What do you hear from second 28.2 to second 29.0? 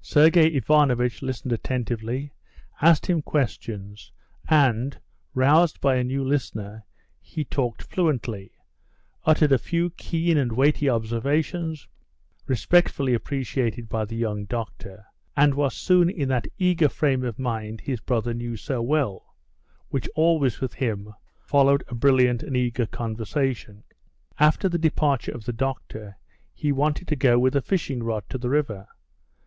to the river.